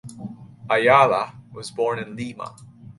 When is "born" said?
1.69-1.99